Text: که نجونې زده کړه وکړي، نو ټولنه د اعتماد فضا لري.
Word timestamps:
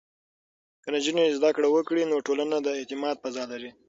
که 0.83 0.87
نجونې 0.95 1.35
زده 1.37 1.49
کړه 1.55 1.67
وکړي، 1.71 2.03
نو 2.11 2.15
ټولنه 2.27 2.57
د 2.61 2.67
اعتماد 2.79 3.15
فضا 3.23 3.43
لري. 3.51 3.71